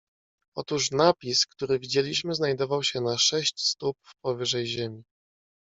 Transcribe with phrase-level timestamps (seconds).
[0.55, 5.03] "Otóż napis, który widzieliśmy, znajdował się na sześć stóp powyżej ziemi."